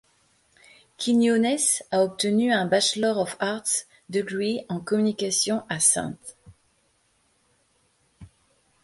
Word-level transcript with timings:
Quiñones 0.99 1.65
a 1.95 1.97
obtenu 2.07 2.47
un 2.57 2.65
Bachelor 2.73 3.15
of 3.25 3.37
Arts 3.39 3.85
degree 4.09 4.65
en 4.67 4.79
communication 4.81 5.63
à 5.69 5.79
St. 5.79 6.17